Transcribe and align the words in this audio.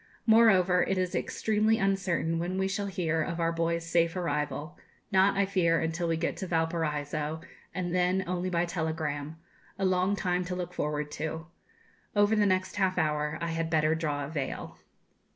Moreover, 0.25 0.81
it 0.81 0.97
is 0.97 1.13
extremely 1.13 1.77
uncertain 1.77 2.39
when 2.39 2.57
we 2.57 2.67
shall 2.67 2.87
hear 2.87 3.21
of 3.21 3.39
our 3.39 3.51
boy's 3.51 3.85
safe 3.85 4.15
arrival; 4.15 4.75
not, 5.11 5.37
I 5.37 5.45
fear, 5.45 5.79
until 5.79 6.07
we 6.07 6.17
get 6.17 6.35
to 6.37 6.47
Valparaiso, 6.47 7.41
and 7.71 7.93
then 7.93 8.23
only 8.25 8.49
by 8.49 8.65
telegram 8.65 9.37
a 9.77 9.85
long 9.85 10.15
time 10.15 10.43
to 10.45 10.55
look 10.55 10.73
forward 10.73 11.11
to. 11.11 11.45
Over 12.15 12.35
the 12.35 12.47
next 12.47 12.77
half 12.77 12.97
hour 12.97 13.37
I 13.41 13.51
had 13.51 13.69
better 13.69 13.93
draw 13.93 14.25
a 14.25 14.27
veil. 14.27 14.79